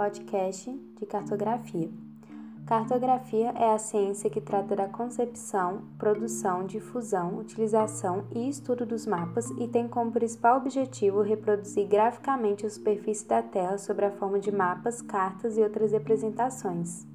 podcast 0.00 0.72
de 0.98 1.04
cartografia. 1.04 1.90
Cartografia 2.64 3.50
é 3.50 3.74
a 3.74 3.78
ciência 3.78 4.30
que 4.30 4.40
trata 4.40 4.74
da 4.74 4.88
concepção, 4.88 5.82
produção, 5.98 6.64
difusão, 6.64 7.36
utilização 7.36 8.24
e 8.34 8.48
estudo 8.48 8.86
dos 8.86 9.06
mapas 9.06 9.50
e 9.58 9.68
tem 9.68 9.86
como 9.86 10.10
principal 10.10 10.56
objetivo 10.56 11.20
reproduzir 11.20 11.86
graficamente 11.86 12.64
a 12.64 12.70
superfície 12.70 13.28
da 13.28 13.42
Terra 13.42 13.76
sob 13.76 14.02
a 14.02 14.10
forma 14.10 14.40
de 14.40 14.50
mapas, 14.50 15.02
cartas 15.02 15.58
e 15.58 15.60
outras 15.60 15.92
representações. 15.92 17.06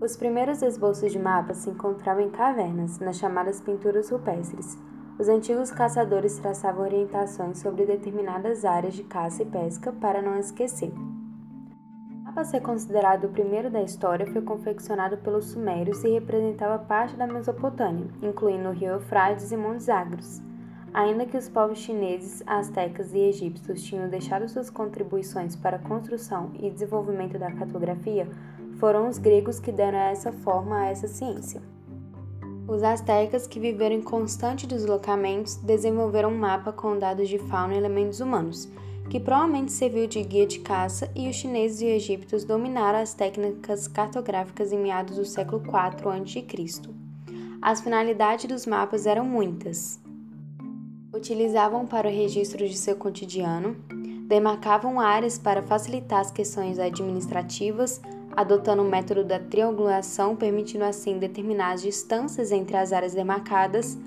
Os 0.00 0.16
primeiros 0.16 0.62
esboços 0.62 1.12
de 1.12 1.20
mapas 1.20 1.58
se 1.58 1.70
encontravam 1.70 2.24
em 2.24 2.30
cavernas, 2.30 2.98
nas 2.98 3.16
chamadas 3.16 3.60
pinturas 3.60 4.10
rupestres. 4.10 4.76
Os 5.20 5.28
antigos 5.28 5.70
caçadores 5.70 6.36
traçavam 6.36 6.82
orientações 6.82 7.60
sobre 7.60 7.86
determinadas 7.86 8.64
áreas 8.64 8.94
de 8.94 9.04
caça 9.04 9.44
e 9.44 9.46
pesca 9.46 9.92
para 9.92 10.20
não 10.20 10.36
esquecer. 10.36 10.92
Mapa 12.30 12.42
a 12.42 12.44
ser 12.44 12.60
considerado 12.60 13.24
o 13.24 13.28
primeiro 13.28 13.68
da 13.68 13.82
história 13.82 14.24
foi 14.24 14.40
confeccionado 14.40 15.16
pelos 15.16 15.46
sumérios 15.46 16.04
e 16.04 16.10
representava 16.10 16.78
parte 16.78 17.16
da 17.16 17.26
Mesopotâmia, 17.26 18.06
incluindo 18.22 18.68
o 18.68 18.72
rio 18.72 18.92
Eufrates 18.92 19.50
e 19.50 19.56
Montes 19.56 19.88
Agros. 19.88 20.40
Ainda 20.94 21.26
que 21.26 21.36
os 21.36 21.48
povos 21.48 21.80
chineses, 21.80 22.40
astecas 22.46 23.12
e 23.14 23.18
egípcios 23.18 23.82
tinham 23.82 24.08
deixado 24.08 24.48
suas 24.48 24.70
contribuições 24.70 25.56
para 25.56 25.78
a 25.78 25.80
construção 25.80 26.52
e 26.60 26.70
desenvolvimento 26.70 27.36
da 27.36 27.50
cartografia, 27.50 28.28
foram 28.78 29.08
os 29.08 29.18
gregos 29.18 29.58
que 29.58 29.72
deram 29.72 29.98
essa 29.98 30.30
forma 30.30 30.82
a 30.82 30.86
essa 30.86 31.08
ciência. 31.08 31.60
Os 32.68 32.84
astecas, 32.84 33.48
que 33.48 33.58
viveram 33.58 33.96
em 33.96 34.02
constante 34.02 34.68
deslocamentos, 34.68 35.56
desenvolveram 35.56 36.30
um 36.30 36.38
mapa 36.38 36.72
com 36.72 36.96
dados 36.96 37.28
de 37.28 37.40
fauna 37.40 37.74
e 37.74 37.76
elementos 37.76 38.20
humanos, 38.20 38.70
que 39.10 39.18
provavelmente 39.18 39.72
serviu 39.72 40.06
de 40.06 40.22
guia 40.22 40.46
de 40.46 40.60
caça, 40.60 41.10
e 41.16 41.28
os 41.28 41.34
chineses 41.34 41.80
e 41.80 41.86
egípcios 41.86 42.44
dominaram 42.44 43.00
as 43.00 43.12
técnicas 43.12 43.88
cartográficas 43.88 44.72
em 44.72 44.78
meados 44.78 45.16
do 45.16 45.24
século 45.24 45.60
IV 45.60 46.08
a.C. 46.08 46.88
As 47.60 47.80
finalidades 47.80 48.46
dos 48.46 48.66
mapas 48.66 49.06
eram 49.06 49.24
muitas. 49.24 49.98
Utilizavam 51.12 51.86
para 51.86 52.08
o 52.08 52.12
registro 52.12 52.66
de 52.68 52.76
seu 52.76 52.94
cotidiano, 52.94 53.74
demarcavam 54.28 55.00
áreas 55.00 55.36
para 55.36 55.60
facilitar 55.60 56.20
as 56.20 56.30
questões 56.30 56.78
administrativas, 56.78 58.00
adotando 58.36 58.82
o 58.82 58.88
método 58.88 59.24
da 59.24 59.40
triangulação, 59.40 60.36
permitindo 60.36 60.84
assim 60.84 61.18
determinar 61.18 61.72
as 61.72 61.82
distâncias 61.82 62.52
entre 62.52 62.76
as 62.76 62.92
áreas 62.92 63.12
demarcadas, 63.12 63.98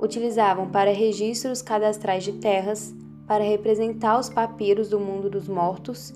utilizavam 0.00 0.70
para 0.70 0.92
registros 0.92 1.60
cadastrais 1.60 2.22
de 2.22 2.34
terras, 2.34 2.94
para 3.26 3.44
representar 3.44 4.18
os 4.18 4.28
papiros 4.28 4.88
do 4.88 4.98
mundo 4.98 5.30
dos 5.30 5.48
mortos 5.48 6.14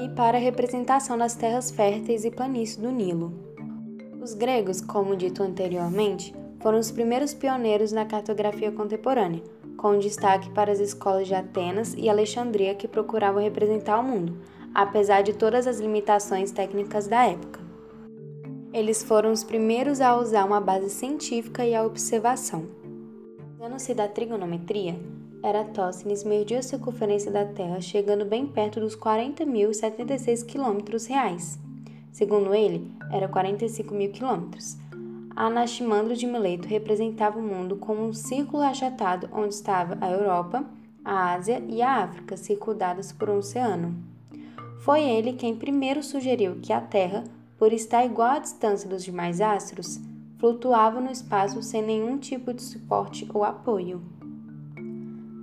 e 0.00 0.08
para 0.10 0.38
a 0.38 0.40
representação 0.40 1.18
das 1.18 1.34
terras 1.34 1.70
férteis 1.70 2.24
e 2.24 2.30
planícies 2.30 2.76
do 2.76 2.90
Nilo. 2.90 3.32
Os 4.20 4.34
gregos, 4.34 4.80
como 4.80 5.16
dito 5.16 5.42
anteriormente, 5.42 6.34
foram 6.60 6.78
os 6.78 6.90
primeiros 6.90 7.32
pioneiros 7.34 7.92
na 7.92 8.04
cartografia 8.04 8.70
contemporânea, 8.70 9.42
com 9.76 9.98
destaque 9.98 10.50
para 10.50 10.70
as 10.70 10.78
escolas 10.78 11.26
de 11.26 11.34
Atenas 11.34 11.94
e 11.96 12.08
Alexandria 12.08 12.74
que 12.74 12.86
procuravam 12.86 13.42
representar 13.42 13.98
o 13.98 14.04
mundo, 14.04 14.36
apesar 14.74 15.22
de 15.22 15.32
todas 15.32 15.66
as 15.66 15.80
limitações 15.80 16.50
técnicas 16.50 17.06
da 17.06 17.26
época. 17.26 17.60
Eles 18.72 19.02
foram 19.02 19.32
os 19.32 19.42
primeiros 19.42 20.00
a 20.00 20.16
usar 20.16 20.44
uma 20.44 20.60
base 20.60 20.90
científica 20.90 21.64
e 21.64 21.74
a 21.74 21.84
observação. 21.84 22.66
Usando-se 23.58 23.94
da 23.94 24.06
trigonometria, 24.06 24.96
Eratóstenes 25.42 26.22
mediu 26.22 26.58
a 26.58 26.62
circunferência 26.62 27.32
da 27.32 27.46
Terra 27.46 27.80
chegando 27.80 28.26
bem 28.26 28.46
perto 28.46 28.78
dos 28.78 28.94
40.076 28.94 30.44
quilômetros 30.44 31.06
reais. 31.06 31.58
Segundo 32.12 32.54
ele, 32.54 32.92
era 33.10 33.26
45 33.26 33.94
mil 33.94 34.10
quilômetros. 34.10 34.76
Anaximandro 35.34 36.14
de 36.14 36.26
Mileto 36.26 36.68
representava 36.68 37.38
o 37.38 37.42
mundo 37.42 37.76
como 37.76 38.04
um 38.06 38.12
círculo 38.12 38.62
achatado 38.62 39.30
onde 39.32 39.54
estava 39.54 39.96
a 40.02 40.10
Europa, 40.10 40.62
a 41.02 41.32
Ásia 41.32 41.64
e 41.66 41.80
a 41.80 42.04
África 42.04 42.36
circundadas 42.36 43.10
por 43.10 43.30
um 43.30 43.38
oceano. 43.38 43.96
Foi 44.80 45.02
ele 45.02 45.32
quem 45.32 45.56
primeiro 45.56 46.02
sugeriu 46.02 46.58
que 46.60 46.72
a 46.72 46.82
Terra, 46.82 47.24
por 47.56 47.72
estar 47.72 48.04
igual 48.04 48.32
à 48.32 48.38
distância 48.38 48.86
dos 48.86 49.02
demais 49.02 49.40
astros, 49.40 49.98
flutuava 50.38 51.00
no 51.00 51.10
espaço 51.10 51.62
sem 51.62 51.80
nenhum 51.80 52.18
tipo 52.18 52.52
de 52.52 52.60
suporte 52.60 53.26
ou 53.32 53.42
apoio. 53.42 54.19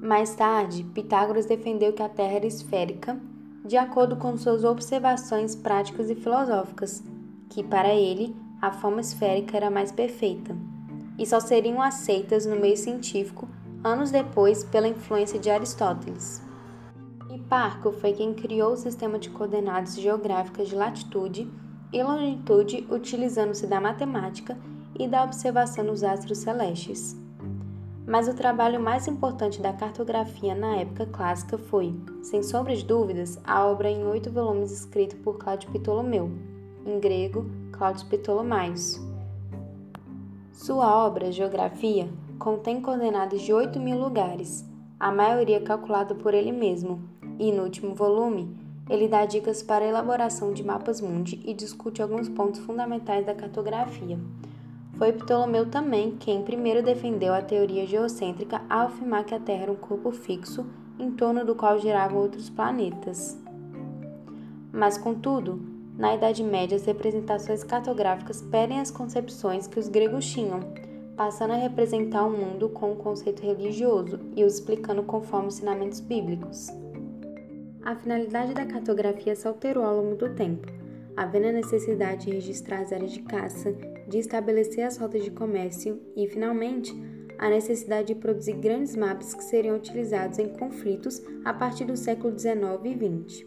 Mais 0.02 0.36
tarde, 0.36 0.84
Pitágoras 0.84 1.46
defendeu 1.46 1.94
que 1.94 2.04
a 2.04 2.10
Terra 2.10 2.34
era 2.34 2.46
esférica, 2.46 3.20
de 3.66 3.78
acordo 3.78 4.16
com 4.16 4.38
suas 4.38 4.64
observações 4.64 5.56
práticas 5.56 6.10
e 6.10 6.16
filosóficas, 6.16 7.04
que 7.50 7.64
para 7.64 7.94
ele 7.94 8.36
a 8.62 8.72
forma 8.72 9.02
esférica 9.02 9.58
era 9.58 9.70
mais 9.70 9.92
perfeita, 9.92 10.56
e 11.18 11.26
só 11.26 11.40
seriam 11.40 11.82
aceitas 11.82 12.46
no 12.46 12.56
meio 12.56 12.78
científico 12.78 13.48
anos 13.84 14.12
depois 14.12 14.64
pela 14.64 14.88
influência 14.88 15.40
de 15.40 15.50
Aristóteles. 15.50 16.48
Parco 17.50 17.94
foi 17.94 18.12
quem 18.12 18.34
criou 18.34 18.74
o 18.74 18.78
sistema 18.78 19.18
de 19.18 19.30
coordenadas 19.30 19.96
geográficas 19.96 20.68
de 20.68 20.76
latitude 20.76 21.50
e 21.94 22.04
longitude 22.04 22.86
utilizando-se 22.90 23.66
da 23.68 23.80
matemática 23.80 24.58
e 25.00 25.08
da 25.08 25.24
observação 25.24 25.86
dos 25.86 26.04
astros 26.04 26.40
celestes. 26.40 27.16
Mas 28.08 28.30
o 28.30 28.34
trabalho 28.34 28.80
mais 28.80 29.06
importante 29.06 29.62
da 29.62 29.74
cartografia 29.74 30.56
na 30.56 30.78
época 30.78 31.06
clássica 31.06 31.58
foi, 31.58 31.94
sem 32.22 32.42
sombra 32.42 32.74
de 32.74 32.86
dúvidas, 32.86 33.38
a 33.44 33.66
obra 33.66 33.90
em 33.90 34.06
oito 34.06 34.32
volumes 34.32 34.72
escrita 34.72 35.18
por 35.18 35.38
Cláudio 35.38 35.70
Ptolomeu, 35.72 36.32
em 36.86 37.02
grego 37.02 37.46
Cláudio 37.74 38.08
Ptolomaios. 38.08 38.98
Sua 40.54 41.06
obra, 41.06 41.34
Geografia, 41.34 42.08
contém 42.40 42.82
coordenadas 42.82 43.42
de 43.42 43.52
8 43.52 43.78
mil 43.78 44.00
lugares, 44.00 44.66
a 44.98 45.12
maioria 45.12 45.60
calculada 45.60 46.16
por 46.16 46.34
ele 46.34 46.54
mesmo, 46.54 47.02
e 47.38 47.52
no 47.52 47.64
último 47.64 47.94
volume, 47.94 48.56
ele 48.90 49.10
dá 49.10 49.26
dicas 49.26 49.62
para 49.62 49.84
a 49.84 49.88
elaboração 49.88 50.54
de 50.54 50.64
mapas 50.64 51.02
mundi 51.02 51.42
e 51.44 51.54
discute 51.54 52.02
alguns 52.02 52.30
pontos 52.30 52.62
fundamentais 52.62 53.26
da 53.26 53.36
cartografia. 53.36 54.18
Foi 54.98 55.14
Ptolomeu 55.14 55.68
também 55.68 56.18
quem 56.18 56.42
primeiro 56.42 56.82
defendeu 56.82 57.32
a 57.32 57.42
teoria 57.42 57.86
geocêntrica 57.86 58.62
ao 58.68 58.88
afirmar 58.88 59.24
que 59.24 59.36
a 59.36 59.40
Terra 59.40 59.64
era 59.64 59.72
um 59.72 59.76
corpo 59.76 60.12
fixo 60.12 60.66
em 60.98 61.12
torno 61.12 61.46
do 61.46 61.54
qual 61.54 61.80
giravam 61.80 62.20
outros 62.20 62.50
planetas. 62.50 63.38
Mas, 64.72 64.98
contudo, 64.98 65.62
na 65.96 66.16
Idade 66.16 66.44
Média, 66.44 66.76
as 66.76 66.86
representações 66.86 67.64
cartográficas 67.64 68.42
perdem 68.42 68.80
as 68.80 68.90
concepções 68.90 69.68
que 69.68 69.80
os 69.80 69.88
gregos 69.88 70.26
tinham, 70.26 70.62
passando 71.16 71.54
a 71.54 71.58
representar 71.58 72.26
o 72.26 72.32
mundo 72.32 72.70
com 72.70 72.94
um 72.94 72.96
conceito 72.96 73.44
religioso 73.44 74.20
e 74.36 74.44
o 74.44 74.48
explicando 74.48 75.04
conforme 75.04 75.48
os 75.48 75.56
ensinamentos 75.56 76.00
bíblicos. 76.00 76.68
A 77.84 77.96
finalidade 77.96 78.54
da 78.54 78.66
cartografia 78.66 79.36
se 79.36 79.48
alterou 79.48 79.84
ao 79.84 79.96
longo 79.96 80.16
do 80.16 80.34
tempo, 80.36 80.68
havendo 81.18 81.48
a 81.48 81.52
necessidade 81.52 82.28
de 82.28 82.32
registrar 82.32 82.82
as 82.82 82.94
áreas 82.94 83.12
de 83.12 83.22
caça, 83.24 83.76
de 84.08 84.20
estabelecer 84.20 84.86
as 84.86 84.98
rotas 84.98 85.24
de 85.24 85.32
comércio 85.32 86.00
e, 86.16 86.28
finalmente, 86.28 86.96
a 87.40 87.50
necessidade 87.50 88.08
de 88.08 88.16
produzir 88.16 88.54
grandes 88.54 88.96
mapas 88.96 89.34
que 89.34 89.44
seriam 89.44 89.76
utilizados 89.76 90.38
em 90.38 90.50
conflitos 90.50 91.22
a 91.44 91.54
partir 91.54 91.86
do 91.86 91.98
século 91.98 92.38
XIX 92.38 92.56
e 92.86 93.30
XX. 93.30 93.46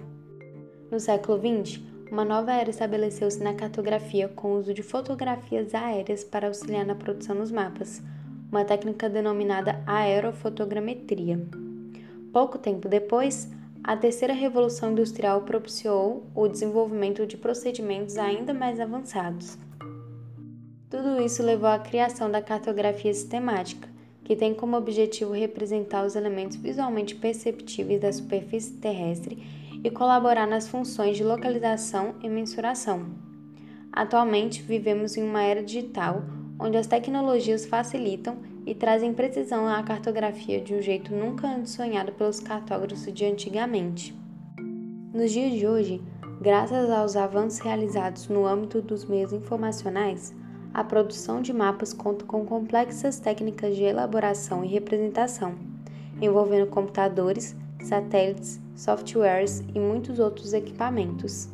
No 0.90 0.98
século 0.98 1.38
XX, 1.38 1.80
uma 2.10 2.24
nova 2.24 2.52
era 2.52 2.70
estabeleceu-se 2.70 3.40
na 3.40 3.54
cartografia 3.54 4.28
com 4.28 4.48
o 4.48 4.58
uso 4.58 4.74
de 4.74 4.82
fotografias 4.82 5.72
aéreas 5.72 6.24
para 6.24 6.48
auxiliar 6.48 6.84
na 6.84 6.96
produção 6.96 7.36
dos 7.36 7.52
mapas, 7.52 8.02
uma 8.50 8.64
técnica 8.64 9.08
denominada 9.08 9.80
aerofotogrametria. 9.86 11.40
Pouco 12.32 12.58
tempo 12.58 12.88
depois, 12.88 13.48
a 13.82 13.96
terceira 13.96 14.34
revolução 14.34 14.92
industrial 14.92 15.42
propiciou 15.42 16.26
o 16.34 16.46
desenvolvimento 16.46 17.26
de 17.26 17.36
procedimentos 17.36 18.18
ainda 18.18 18.52
mais 18.52 18.78
avançados. 18.78 19.58
Tudo 20.90 21.22
isso 21.22 21.42
levou 21.42 21.68
à 21.68 21.78
criação 21.78 22.30
da 22.30 22.42
cartografia 22.42 23.14
sistemática, 23.14 23.88
que 24.22 24.36
tem 24.36 24.54
como 24.54 24.76
objetivo 24.76 25.32
representar 25.32 26.04
os 26.04 26.14
elementos 26.14 26.56
visualmente 26.56 27.14
perceptíveis 27.14 28.00
da 28.00 28.12
superfície 28.12 28.74
terrestre 28.74 29.42
e 29.82 29.90
colaborar 29.90 30.46
nas 30.46 30.68
funções 30.68 31.16
de 31.16 31.24
localização 31.24 32.16
e 32.22 32.28
mensuração. 32.28 33.06
Atualmente, 33.92 34.62
vivemos 34.62 35.16
em 35.16 35.22
uma 35.22 35.42
era 35.42 35.62
digital 35.62 36.22
onde 36.58 36.76
as 36.76 36.86
tecnologias 36.86 37.64
facilitam 37.64 38.36
e 38.66 38.74
trazem 38.74 39.12
precisão 39.12 39.66
à 39.66 39.82
cartografia 39.82 40.60
de 40.60 40.74
um 40.74 40.82
jeito 40.82 41.14
nunca 41.14 41.48
antes 41.48 41.72
sonhado 41.72 42.12
pelos 42.12 42.40
cartógrafos 42.40 43.12
de 43.12 43.24
antigamente. 43.24 44.14
Nos 45.12 45.32
dias 45.32 45.52
de 45.52 45.66
hoje, 45.66 46.02
graças 46.40 46.90
aos 46.90 47.16
avanços 47.16 47.58
realizados 47.58 48.28
no 48.28 48.46
âmbito 48.46 48.80
dos 48.80 49.04
meios 49.04 49.32
informacionais, 49.32 50.34
a 50.72 50.84
produção 50.84 51.42
de 51.42 51.52
mapas 51.52 51.92
conta 51.92 52.24
com 52.24 52.46
complexas 52.46 53.18
técnicas 53.18 53.74
de 53.74 53.82
elaboração 53.82 54.64
e 54.64 54.68
representação, 54.68 55.54
envolvendo 56.20 56.68
computadores, 56.68 57.56
satélites, 57.82 58.60
softwares 58.76 59.64
e 59.74 59.80
muitos 59.80 60.18
outros 60.18 60.52
equipamentos. 60.52 61.48